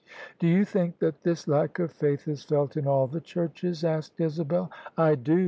[0.39, 4.19] "Do you think that this lack of faith is felt in all the Churches?" asked
[4.19, 5.39] Isabel." I do.